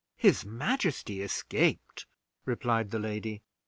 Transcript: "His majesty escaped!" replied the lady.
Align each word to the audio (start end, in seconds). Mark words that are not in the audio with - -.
"His 0.17 0.43
majesty 0.43 1.21
escaped!" 1.21 2.07
replied 2.43 2.89
the 2.89 2.97
lady. 2.97 3.43